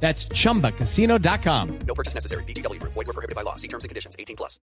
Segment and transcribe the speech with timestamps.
[0.00, 1.78] That's chumbacasino.com.
[1.86, 2.44] No purchase necessary.
[2.44, 2.80] BGW.
[2.82, 3.56] Void were prohibited by law.
[3.56, 4.14] See terms and conditions.
[4.18, 4.60] 18 plus.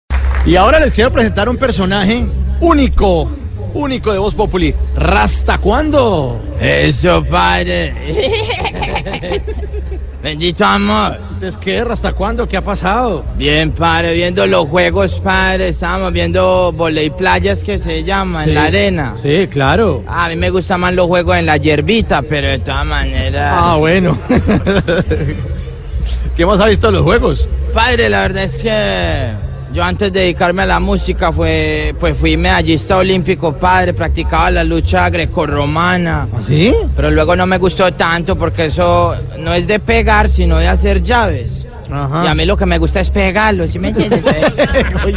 [0.47, 2.25] Y ahora les quiero presentar un personaje
[2.61, 3.29] único,
[3.75, 4.75] único de Voz Populi.
[4.95, 6.41] ¿Rasta cuándo?
[6.61, 8.63] Eso, padre.
[10.23, 11.19] Bendito amor.
[11.35, 11.85] ¿Entonces qué?
[11.85, 12.49] ¿Rasta cuándo?
[12.49, 13.25] ¿Qué ha pasado?
[13.37, 15.69] Bien, padre, viendo los juegos, padre.
[15.69, 19.15] Estábamos viendo volei playas que se llama, en la arena.
[19.23, 20.03] Sí, claro.
[20.07, 23.55] A mí me gustan más los juegos en la hierbita, pero de todas maneras.
[23.57, 24.19] Ah, bueno.
[26.37, 27.49] ¿Qué más ha visto los juegos?
[27.73, 29.46] Padre, la verdad es que
[29.77, 34.65] yo antes de dedicarme a la música fue, pues fui medallista olímpico, padre, practicaba la
[34.65, 36.29] lucha grecorromana.
[36.41, 36.75] ¿Sí?
[36.97, 41.03] Pero luego no me gustó tanto porque eso no es de pegar, sino de hacer
[41.03, 41.67] llaves.
[41.93, 42.25] Ajá.
[42.25, 44.25] Y a mí lo que me gusta es pegarlo, ¿sí me entiendes?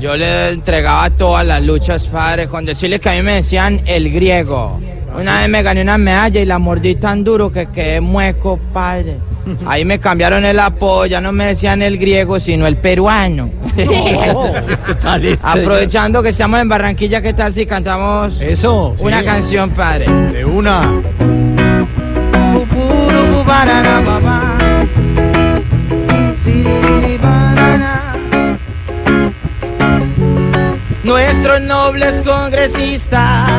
[0.00, 4.12] Yo le entregaba todas las luchas, padre, con decirle que a mí me decían el
[4.12, 4.80] griego.
[5.14, 9.18] Una vez me gané una medalla y la mordí tan duro que quedé mueco, padre.
[9.66, 13.50] Ahí me cambiaron el apodo, ya no me decían el griego, sino el peruano.
[13.76, 15.46] ¿Qué tal este?
[15.46, 18.94] Aprovechando que estamos en Barranquilla, ¿qué tal si cantamos Eso.
[18.98, 19.04] sí.
[19.04, 20.06] una canción, padre?
[20.32, 20.90] De una.
[31.04, 33.50] Nuestros nobles congresistas,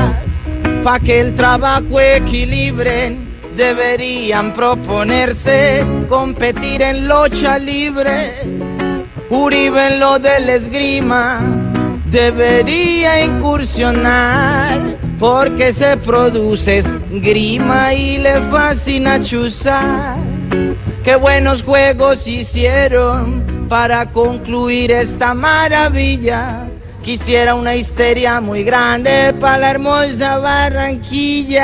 [0.86, 8.34] pa' que el trabajo equilibren, deberían proponerse competir en lucha libre.
[9.32, 11.42] Uribe en lo del esgrima
[12.12, 14.80] debería incursionar
[15.18, 20.18] porque se produce esgrima y le fascina chuzar.
[21.04, 26.68] Qué buenos juegos hicieron para concluir esta maravilla.
[27.06, 31.62] Quisiera una histeria muy grande para la hermosa Barranquilla.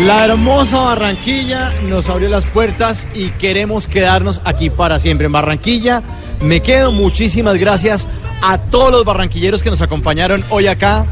[0.00, 6.02] La hermosa Barranquilla nos abrió las puertas y queremos quedarnos aquí para siempre en Barranquilla.
[6.42, 6.92] Me quedo.
[6.92, 8.06] Muchísimas gracias
[8.42, 11.06] a todos los barranquilleros que nos acompañaron hoy acá.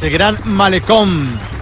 [0.00, 1.53] De Gran Malecón.